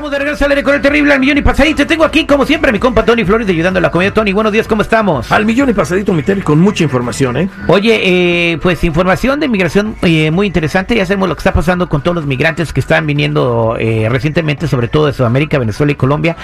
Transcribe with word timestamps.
Estamos 0.00 0.12
de 0.12 0.18
regreso 0.18 0.46
al 0.46 0.52
aire 0.52 0.62
con 0.62 0.74
el 0.74 0.80
terrible 0.80 1.12
al 1.12 1.20
millón 1.20 1.36
y 1.36 1.42
pasadito. 1.42 1.86
Tengo 1.86 2.04
aquí, 2.04 2.24
como 2.24 2.46
siempre, 2.46 2.70
a 2.70 2.72
mi 2.72 2.78
compa 2.78 3.04
Tony 3.04 3.22
Flores 3.22 3.46
ayudando 3.46 3.76
a 3.80 3.82
la 3.82 3.90
comunidad. 3.90 4.14
Tony, 4.14 4.32
buenos 4.32 4.50
días, 4.50 4.66
¿cómo 4.66 4.80
estamos? 4.80 5.30
Al 5.30 5.44
millón 5.44 5.68
y 5.68 5.74
pasadito, 5.74 6.14
mi 6.14 6.22
Terry, 6.22 6.40
con 6.40 6.58
mucha 6.58 6.82
información, 6.84 7.36
¿eh? 7.36 7.50
Oye, 7.66 8.00
eh, 8.02 8.58
pues 8.62 8.82
información 8.82 9.40
de 9.40 9.48
migración 9.48 9.96
eh, 10.00 10.30
muy 10.30 10.46
interesante. 10.46 10.96
Ya 10.96 11.04
sabemos 11.04 11.28
lo 11.28 11.34
que 11.34 11.40
está 11.40 11.52
pasando 11.52 11.86
con 11.90 12.00
todos 12.00 12.14
los 12.14 12.24
migrantes 12.24 12.72
que 12.72 12.80
están 12.80 13.06
viniendo 13.06 13.76
eh, 13.78 14.08
recientemente, 14.08 14.68
sobre 14.68 14.88
todo 14.88 15.04
de 15.04 15.12
Sudamérica, 15.12 15.58
Venezuela 15.58 15.92
y 15.92 15.96
Colombia, 15.96 16.34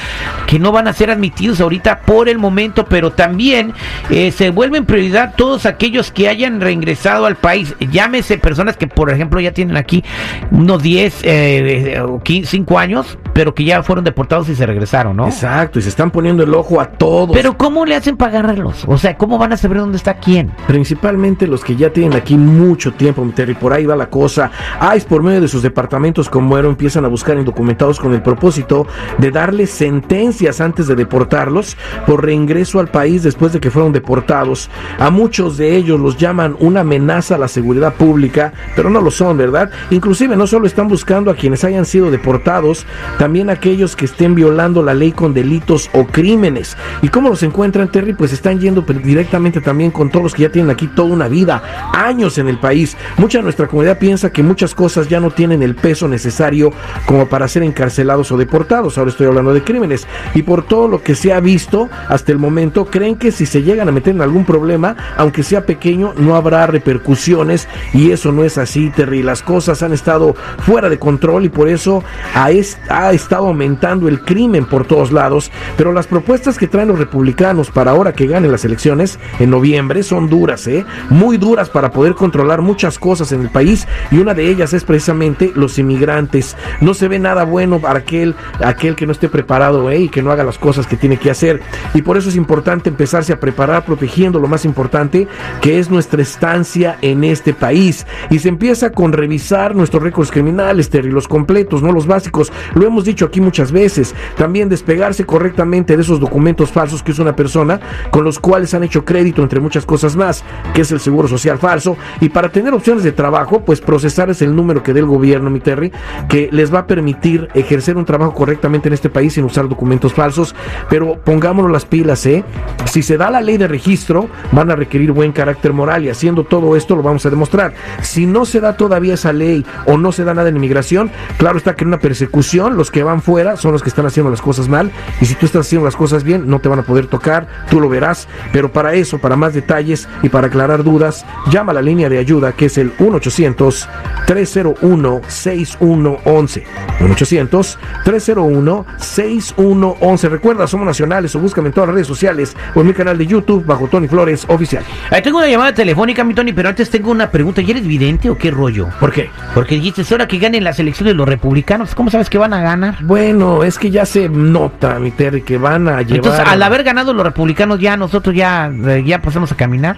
que 0.46 0.58
no 0.58 0.70
van 0.70 0.86
a 0.86 0.92
ser 0.92 1.10
admitidos 1.10 1.58
ahorita 1.62 2.00
por 2.00 2.28
el 2.28 2.36
momento, 2.36 2.84
pero 2.84 3.12
también 3.12 3.72
eh, 4.10 4.32
se 4.32 4.50
vuelven 4.50 4.84
prioridad 4.84 5.32
todos 5.34 5.64
aquellos 5.64 6.12
que 6.12 6.28
hayan 6.28 6.60
reingresado 6.60 7.24
al 7.24 7.36
país. 7.36 7.74
Llámese 7.90 8.36
personas 8.36 8.76
que, 8.76 8.86
por 8.86 9.10
ejemplo, 9.10 9.40
ya 9.40 9.52
tienen 9.52 9.78
aquí 9.78 10.04
unos 10.50 10.82
10 10.82 11.20
eh, 11.22 12.00
o 12.06 12.22
15, 12.22 12.50
5 12.50 12.78
años, 12.78 13.18
pero 13.32 13.45
que 13.54 13.64
ya 13.64 13.82
fueron 13.82 14.04
deportados 14.04 14.48
y 14.48 14.54
se 14.54 14.66
regresaron, 14.66 15.16
¿no? 15.16 15.26
Exacto, 15.26 15.78
y 15.78 15.82
se 15.82 15.88
están 15.88 16.10
poniendo 16.10 16.42
el 16.42 16.54
ojo 16.54 16.80
a 16.80 16.86
todos. 16.86 17.34
Pero 17.34 17.56
¿cómo 17.56 17.84
le 17.84 17.94
hacen 17.94 18.16
para 18.16 18.38
agarrarlos? 18.38 18.84
O 18.86 18.98
sea, 18.98 19.16
¿cómo 19.16 19.38
van 19.38 19.52
a 19.52 19.56
saber 19.56 19.78
dónde 19.78 19.96
está 19.96 20.14
quién? 20.14 20.52
Principalmente 20.66 21.46
los 21.46 21.64
que 21.64 21.76
ya 21.76 21.90
tienen 21.90 22.14
aquí 22.14 22.36
mucho 22.36 22.92
tiempo, 22.92 23.24
mi 23.24 23.32
Terry, 23.32 23.54
por 23.54 23.72
ahí 23.72 23.86
va 23.86 23.96
la 23.96 24.08
cosa. 24.08 24.50
ICE, 24.96 25.06
por 25.06 25.22
medio 25.22 25.40
de 25.40 25.48
sus 25.48 25.62
departamentos 25.62 26.28
como 26.28 26.56
Ero, 26.58 26.68
empiezan 26.68 27.04
a 27.04 27.08
buscar 27.08 27.36
indocumentados 27.36 28.00
con 28.00 28.14
el 28.14 28.22
propósito 28.22 28.86
de 29.18 29.30
darles 29.30 29.70
sentencias 29.70 30.60
antes 30.60 30.86
de 30.86 30.94
deportarlos 30.94 31.76
por 32.06 32.24
reingreso 32.24 32.80
al 32.80 32.88
país 32.88 33.22
después 33.22 33.52
de 33.52 33.60
que 33.60 33.70
fueron 33.70 33.92
deportados. 33.92 34.70
A 34.98 35.10
muchos 35.10 35.56
de 35.56 35.76
ellos 35.76 36.00
los 36.00 36.16
llaman 36.16 36.56
una 36.60 36.80
amenaza 36.80 37.34
a 37.34 37.38
la 37.38 37.48
seguridad 37.48 37.94
pública, 37.94 38.52
pero 38.74 38.90
no 38.90 39.00
lo 39.00 39.10
son, 39.10 39.36
¿verdad? 39.36 39.70
Inclusive 39.90 40.36
no 40.36 40.46
solo 40.46 40.66
están 40.66 40.88
buscando 40.88 41.30
a 41.30 41.34
quienes 41.34 41.64
hayan 41.64 41.84
sido 41.84 42.10
deportados, 42.10 42.86
también 43.18 43.35
aquellos 43.44 43.94
que 43.96 44.04
estén 44.06 44.34
violando 44.34 44.82
la 44.82 44.94
ley 44.94 45.12
con 45.12 45.34
delitos 45.34 45.90
o 45.92 46.06
crímenes. 46.06 46.76
¿Y 47.02 47.08
cómo 47.08 47.28
los 47.28 47.42
encuentran, 47.42 47.88
Terry? 47.90 48.14
Pues 48.14 48.32
están 48.32 48.58
yendo 48.60 48.82
directamente 48.82 49.60
también 49.60 49.90
con 49.90 50.10
todos 50.10 50.22
los 50.24 50.34
que 50.34 50.42
ya 50.42 50.48
tienen 50.50 50.70
aquí 50.70 50.86
toda 50.88 51.08
una 51.12 51.28
vida, 51.28 51.62
años 51.92 52.38
en 52.38 52.48
el 52.48 52.58
país. 52.58 52.96
Mucha 53.16 53.38
de 53.38 53.44
nuestra 53.44 53.66
comunidad 53.68 53.98
piensa 53.98 54.30
que 54.30 54.42
muchas 54.42 54.74
cosas 54.74 55.08
ya 55.08 55.20
no 55.20 55.30
tienen 55.30 55.62
el 55.62 55.74
peso 55.74 56.08
necesario 56.08 56.72
como 57.06 57.26
para 57.28 57.46
ser 57.48 57.62
encarcelados 57.62 58.32
o 58.32 58.36
deportados. 58.36 58.98
Ahora 58.98 59.10
estoy 59.10 59.26
hablando 59.26 59.52
de 59.54 59.62
crímenes. 59.62 60.06
Y 60.34 60.42
por 60.42 60.62
todo 60.64 60.88
lo 60.88 61.02
que 61.02 61.14
se 61.14 61.32
ha 61.32 61.40
visto 61.40 61.88
hasta 62.08 62.32
el 62.32 62.38
momento, 62.38 62.86
creen 62.86 63.16
que 63.16 63.30
si 63.32 63.46
se 63.46 63.62
llegan 63.62 63.88
a 63.88 63.92
meter 63.92 64.14
en 64.14 64.22
algún 64.22 64.44
problema, 64.44 64.96
aunque 65.16 65.42
sea 65.42 65.66
pequeño, 65.66 66.12
no 66.16 66.36
habrá 66.36 66.66
repercusiones. 66.66 67.68
Y 67.92 68.10
eso 68.10 68.32
no 68.32 68.44
es 68.44 68.58
así, 68.58 68.90
Terry. 68.90 69.22
Las 69.22 69.42
cosas 69.42 69.82
han 69.82 69.92
estado 69.92 70.34
fuera 70.58 70.88
de 70.88 70.98
control 70.98 71.44
y 71.44 71.48
por 71.48 71.68
eso 71.68 72.02
ha, 72.34 72.50
es- 72.50 72.78
ha 72.88 73.12
estado 73.26 73.48
aumentando 73.48 74.08
el 74.08 74.20
crimen 74.20 74.64
por 74.64 74.86
todos 74.86 75.12
lados. 75.12 75.50
Pero 75.76 75.92
las 75.92 76.06
propuestas 76.06 76.58
que 76.58 76.68
traen 76.68 76.88
los 76.88 76.98
republicanos 76.98 77.70
para 77.70 77.90
ahora 77.90 78.12
que 78.12 78.26
ganen 78.26 78.52
las 78.52 78.64
elecciones 78.64 79.18
en 79.38 79.50
noviembre 79.50 80.02
son 80.02 80.28
duras, 80.28 80.66
¿eh? 80.66 80.84
Muy 81.10 81.36
duras 81.36 81.68
para 81.68 81.90
poder 81.90 82.14
controlar 82.14 82.62
muchas 82.62 82.98
cosas 82.98 83.32
en 83.32 83.42
el 83.42 83.50
país. 83.50 83.86
Y 84.10 84.18
una 84.18 84.34
de 84.34 84.48
ellas 84.48 84.72
es 84.72 84.84
precisamente 84.84 85.52
los 85.54 85.78
inmigrantes. 85.78 86.56
No 86.80 86.94
se 86.94 87.08
ve 87.08 87.18
nada 87.18 87.44
bueno 87.44 87.80
para 87.80 88.00
aquel, 88.00 88.34
aquel 88.64 88.94
que 88.94 89.06
no 89.06 89.12
esté 89.12 89.28
preparado 89.28 89.90
¿eh? 89.90 90.00
y 90.00 90.08
que 90.08 90.22
no 90.22 90.30
haga 90.30 90.44
las 90.44 90.58
cosas 90.58 90.86
que 90.86 90.96
tiene 90.96 91.16
que 91.16 91.30
hacer. 91.30 91.60
Y 91.94 92.02
por 92.02 92.16
eso 92.16 92.28
es 92.28 92.36
importante 92.36 92.88
empezarse 92.88 93.32
a 93.32 93.40
preparar 93.40 93.84
protegiendo 93.84 94.38
lo 94.38 94.48
más 94.48 94.64
importante 94.64 95.26
que 95.60 95.78
es 95.78 95.90
nuestra 95.90 96.22
estancia 96.22 96.98
en 97.02 97.24
este 97.24 97.52
país. 97.54 98.06
Y 98.30 98.38
se 98.38 98.48
empieza 98.48 98.92
con 98.92 99.12
revisar 99.12 99.74
nuestros 99.74 100.02
récords 100.02 100.30
criminales, 100.30 100.90
Terry, 100.90 101.10
los 101.10 101.26
completos, 101.26 101.82
no 101.82 101.92
los 101.92 102.06
básicos. 102.06 102.52
Lo 102.74 102.86
hemos 102.86 103.04
dicho 103.04 103.15
aquí 103.24 103.40
muchas 103.40 103.72
veces. 103.72 104.14
También 104.36 104.68
despegarse 104.68 105.24
correctamente 105.24 105.96
de 105.96 106.02
esos 106.02 106.20
documentos 106.20 106.70
falsos 106.70 107.02
que 107.02 107.12
es 107.12 107.18
una 107.18 107.34
persona 107.34 107.80
con 108.10 108.24
los 108.24 108.38
cuales 108.38 108.74
han 108.74 108.84
hecho 108.84 109.04
crédito, 109.04 109.42
entre 109.42 109.60
muchas 109.60 109.86
cosas 109.86 110.16
más, 110.16 110.44
que 110.74 110.82
es 110.82 110.92
el 110.92 111.00
seguro 111.00 111.28
social 111.28 111.58
falso. 111.58 111.96
Y 112.20 112.28
para 112.28 112.50
tener 112.50 112.74
opciones 112.74 113.04
de 113.04 113.12
trabajo, 113.12 113.60
pues 113.60 113.80
procesar 113.80 114.30
es 114.30 114.42
el 114.42 114.54
número 114.54 114.82
que 114.82 114.92
dé 114.92 115.00
el 115.00 115.06
gobierno, 115.06 115.50
mi 115.50 115.60
Terry, 115.60 115.92
que 116.28 116.48
les 116.52 116.72
va 116.72 116.80
a 116.80 116.86
permitir 116.86 117.48
ejercer 117.54 117.96
un 117.96 118.04
trabajo 118.04 118.34
correctamente 118.34 118.88
en 118.88 118.94
este 118.94 119.08
país 119.08 119.34
sin 119.34 119.44
usar 119.44 119.68
documentos 119.68 120.12
falsos. 120.12 120.54
Pero 120.88 121.18
pongámonos 121.22 121.70
las 121.70 121.84
pilas, 121.84 122.24
¿eh? 122.26 122.44
Si 122.84 123.02
se 123.02 123.16
da 123.16 123.30
la 123.30 123.40
ley 123.40 123.56
de 123.56 123.68
registro, 123.68 124.28
van 124.52 124.70
a 124.70 124.76
requerir 124.76 125.12
buen 125.12 125.32
carácter 125.32 125.72
moral 125.72 126.04
y 126.04 126.10
haciendo 126.10 126.44
todo 126.44 126.76
esto 126.76 126.96
lo 126.96 127.02
vamos 127.02 127.24
a 127.26 127.30
demostrar. 127.30 127.74
Si 128.02 128.26
no 128.26 128.44
se 128.44 128.60
da 128.60 128.76
todavía 128.76 129.14
esa 129.14 129.32
ley 129.32 129.64
o 129.86 129.96
no 129.96 130.12
se 130.12 130.24
da 130.24 130.34
nada 130.34 130.48
en 130.48 130.56
inmigración, 130.56 131.10
claro 131.38 131.58
está 131.58 131.74
que 131.74 131.84
en 131.84 131.88
una 131.88 131.98
persecución 131.98 132.76
los 132.76 132.90
que 132.90 133.02
van 133.06 133.22
fuera 133.22 133.56
son 133.56 133.72
los 133.72 133.82
que 133.82 133.88
están 133.88 134.06
haciendo 134.06 134.30
las 134.30 134.42
cosas 134.42 134.68
mal 134.68 134.92
y 135.20 135.26
si 135.26 135.34
tú 135.34 135.46
estás 135.46 135.66
haciendo 135.66 135.84
las 135.84 135.96
cosas 135.96 136.24
bien 136.24 136.46
no 136.46 136.60
te 136.60 136.68
van 136.68 136.78
a 136.78 136.82
poder 136.82 137.06
tocar, 137.06 137.48
tú 137.70 137.80
lo 137.80 137.88
verás, 137.88 138.28
pero 138.52 138.70
para 138.70 138.94
eso, 138.94 139.18
para 139.18 139.36
más 139.36 139.54
detalles 139.54 140.08
y 140.22 140.28
para 140.28 140.48
aclarar 140.48 140.84
dudas, 140.84 141.24
llama 141.50 141.72
a 141.72 141.74
la 141.74 141.82
línea 141.82 142.08
de 142.08 142.18
ayuda 142.18 142.52
que 142.52 142.66
es 142.66 142.78
el 142.78 142.92
1 142.98 143.16
800 143.16 143.88
301 144.26 145.20
6111 145.26 146.64
1 147.00 147.12
800 147.12 147.78
301 148.04 148.86
6111 148.98 150.28
recuerda 150.28 150.66
somos 150.66 150.86
nacionales 150.86 151.34
o 151.34 151.40
búscame 151.40 151.68
en 151.68 151.74
todas 151.74 151.88
las 151.88 151.94
redes 151.94 152.06
sociales 152.06 152.56
o 152.74 152.80
en 152.80 152.86
mi 152.86 152.92
canal 152.92 153.16
de 153.16 153.26
YouTube 153.26 153.64
bajo 153.64 153.88
Tony 153.88 154.08
Flores 154.08 154.44
oficial 154.48 154.84
Ahí 155.10 155.22
tengo 155.22 155.38
una 155.38 155.48
llamada 155.48 155.72
telefónica, 155.72 156.24
mi 156.24 156.34
Tony, 156.34 156.52
pero 156.52 156.68
antes 156.68 156.90
tengo 156.90 157.10
una 157.10 157.30
pregunta. 157.30 157.62
¿Y 157.62 157.70
eres 157.70 157.86
vidente 157.86 158.28
o 158.28 158.36
qué 158.36 158.50
rollo? 158.50 158.88
¿por 158.98 159.12
qué? 159.12 159.30
Porque 159.54 159.76
dijiste, 159.76 160.02
es 160.02 160.12
hora 160.12 160.26
que 160.26 160.38
ganen 160.38 160.64
las 160.64 160.78
elecciones 160.78 161.14
los 161.14 161.28
republicanos. 161.28 161.94
¿Cómo 161.94 162.10
sabes 162.10 162.28
que 162.28 162.38
van 162.38 162.52
a 162.52 162.60
ganar? 162.60 162.95
Bueno, 163.00 163.62
es 163.62 163.78
que 163.78 163.90
ya 163.90 164.06
se 164.06 164.28
nota, 164.28 164.98
mi 164.98 165.10
Terry, 165.10 165.42
que 165.42 165.58
van 165.58 165.88
a 165.88 166.02
llevar. 166.02 166.16
Entonces, 166.16 166.46
al 166.46 166.62
haber 166.62 166.82
ganado 166.82 167.12
los 167.12 167.24
republicanos, 167.24 167.78
ya 167.78 167.96
nosotros 167.96 168.34
ya, 168.34 168.70
eh, 168.86 169.02
ya 169.04 169.20
pasamos 169.20 169.52
a 169.52 169.56
caminar. 169.56 169.96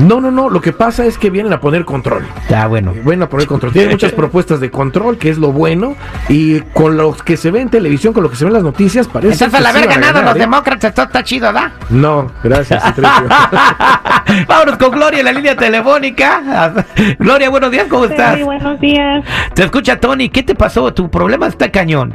No, 0.00 0.20
no, 0.20 0.30
no. 0.30 0.48
Lo 0.48 0.60
que 0.60 0.72
pasa 0.72 1.04
es 1.04 1.18
que 1.18 1.30
vienen 1.30 1.52
a 1.52 1.60
poner 1.60 1.84
control. 1.84 2.26
Ah, 2.54 2.66
bueno. 2.66 2.92
Vienen 2.92 3.22
a 3.22 3.28
poner 3.28 3.46
control. 3.46 3.72
Tienen 3.72 3.90
muchas 3.90 4.12
propuestas 4.18 4.60
de 4.60 4.70
control, 4.70 5.18
que 5.18 5.30
es 5.30 5.38
lo 5.38 5.52
bueno. 5.52 5.96
Y 6.28 6.60
con 6.60 6.96
lo 6.96 7.12
que 7.12 7.36
se 7.36 7.50
ve 7.50 7.60
en 7.60 7.68
televisión, 7.68 8.12
con 8.12 8.22
lo 8.22 8.30
que 8.30 8.36
se 8.36 8.44
ve 8.44 8.48
en 8.48 8.54
las 8.54 8.62
noticias, 8.62 9.06
parece. 9.08 9.44
Entonces, 9.44 9.50
que 9.50 9.56
al 9.56 9.66
haber 9.66 9.82
sí 9.82 9.88
ganado 9.88 10.14
ganar, 10.14 10.30
los 10.30 10.36
¿eh? 10.36 10.40
demócratas, 10.40 10.94
todo 10.94 11.06
está 11.06 11.22
chido, 11.22 11.52
¿da? 11.52 11.72
No, 11.90 12.30
gracias. 12.42 12.82
Vámonos 14.46 14.76
con 14.78 14.90
Gloria 14.90 15.20
en 15.20 15.24
la 15.24 15.32
línea 15.32 15.56
telefónica. 15.56 16.72
Gloria, 17.18 17.50
buenos 17.50 17.70
días, 17.70 17.86
¿cómo 17.88 18.04
estás? 18.04 18.36
Sí, 18.36 18.42
buenos 18.42 18.80
días. 18.80 19.24
Te 19.54 19.64
escucha 19.64 19.98
Tony, 19.98 20.28
¿qué 20.28 20.42
te 20.42 20.54
pasó? 20.54 20.92
Tu 20.92 21.10
problema 21.10 21.46
está 21.46 21.70
cañón. 21.70 22.14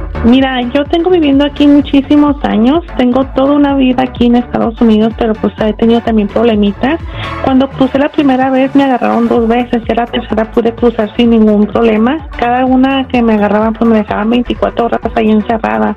Mira, 0.23 0.61
yo 0.61 0.85
tengo 0.85 1.09
viviendo 1.09 1.43
aquí 1.43 1.65
muchísimos 1.65 2.35
años, 2.43 2.81
tengo 2.95 3.25
toda 3.35 3.53
una 3.53 3.75
vida 3.75 4.03
aquí 4.03 4.27
en 4.27 4.35
Estados 4.35 4.79
Unidos, 4.79 5.13
pero 5.17 5.33
pues 5.33 5.53
he 5.59 5.73
tenido 5.73 5.99
también 6.01 6.27
problemitas. 6.27 6.99
Cuando 7.43 7.67
crucé 7.67 7.97
la 7.97 8.09
primera 8.09 8.51
vez 8.51 8.75
me 8.75 8.83
agarraron 8.83 9.27
dos 9.27 9.47
veces, 9.47 9.81
ya 9.87 9.95
la 9.95 10.05
tercera 10.05 10.51
pude 10.51 10.73
cruzar 10.75 11.11
sin 11.17 11.31
ningún 11.31 11.65
problema. 11.65 12.27
Cada 12.37 12.65
una 12.65 13.07
que 13.07 13.23
me 13.23 13.33
agarraban 13.33 13.73
pues 13.73 13.89
me 13.89 13.97
dejaban 13.97 14.29
24 14.29 14.85
horas 14.85 15.01
ahí 15.15 15.31
encerrada. 15.31 15.95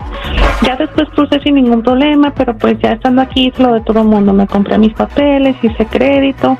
Ya 0.62 0.76
después 0.76 1.06
crucé 1.10 1.40
sin 1.40 1.56
ningún 1.56 1.82
problema, 1.82 2.32
pero 2.34 2.56
pues 2.56 2.78
ya 2.82 2.92
estando 2.92 3.20
aquí 3.20 3.48
hice 3.48 3.62
lo 3.62 3.74
de 3.74 3.80
todo 3.82 4.00
el 4.00 4.08
mundo. 4.08 4.32
Me 4.32 4.46
compré 4.46 4.78
mis 4.78 4.94
papeles, 4.94 5.56
hice 5.62 5.84
crédito. 5.84 6.56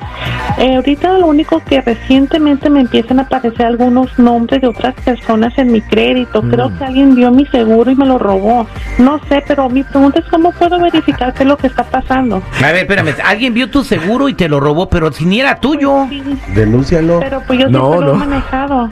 Eh, 0.59 0.77
ahorita 0.77 1.19
lo 1.19 1.29
único 1.29 1.61
que 1.61 1.81
recientemente 1.81 2.69
me 2.69 2.81
empiezan 2.81 3.21
a 3.21 3.23
aparecer 3.23 3.65
algunos 3.65 4.19
nombres 4.19 4.61
de 4.61 4.69
otras 4.69 4.95
personas 4.97 5.57
en 5.57 5.73
mi 5.73 5.81
crédito. 5.81 6.43
Creo 6.43 6.77
que 6.77 6.85
alguien 6.85 7.15
vio 7.15 7.31
mi 7.31 7.44
seguro 7.50 7.91
y 7.91 7.96
me 7.96 8.06
lo 8.06 8.19
robó. 8.19 8.67
No 8.99 9.20
sé, 9.29 9.43
pero 9.46 9.69
mi 9.69 9.82
pregunta 9.82 10.20
es 10.20 10.26
cómo 10.26 10.52
puedo 10.52 10.79
verificar 10.81 11.35
qué 11.35 11.43
es 11.43 11.49
lo 11.49 11.56
que 11.56 11.67
está 11.67 11.82
pasando. 11.85 12.43
A 12.62 12.67
ver, 12.73 12.76
espérame, 12.76 13.14
alguien 13.25 13.52
vio 13.52 13.69
tu 13.69 13.82
seguro 13.82 14.29
y 14.29 14.35
te 14.35 14.49
lo 14.49 14.61
robó, 14.61 14.88
pero 14.88 15.11
si 15.12 15.25
ni 15.25 15.41
era 15.41 15.58
tuyo. 15.58 16.06
Sí, 16.08 16.23
Denúncialo. 16.55 17.19
pero 17.20 17.43
pues 17.46 17.58
yo 17.58 17.69
No, 17.69 17.88
siempre 17.93 18.06
lo 18.06 18.14
he 18.14 18.19
manejado. 18.19 18.88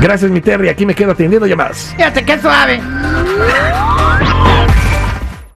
Gracias, 0.00 0.28
mi 0.30 0.40
Terry. 0.40 0.68
Aquí 0.68 0.86
me 0.86 0.94
quedo 0.94 1.12
atendiendo 1.12 1.46
llamadas. 1.46 1.92
Fíjate 1.96 2.24
qué 2.30 2.38
suave. 2.40 3.99